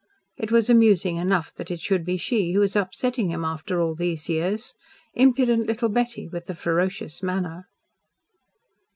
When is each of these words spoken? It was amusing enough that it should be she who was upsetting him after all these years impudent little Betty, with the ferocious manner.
It 0.35 0.51
was 0.51 0.67
amusing 0.67 1.17
enough 1.17 1.53
that 1.53 1.69
it 1.69 1.79
should 1.79 2.03
be 2.05 2.17
she 2.17 2.53
who 2.53 2.59
was 2.59 2.75
upsetting 2.75 3.29
him 3.29 3.45
after 3.45 3.79
all 3.79 3.93
these 3.93 4.29
years 4.29 4.73
impudent 5.13 5.67
little 5.67 5.89
Betty, 5.89 6.27
with 6.27 6.47
the 6.47 6.55
ferocious 6.55 7.21
manner. 7.21 7.67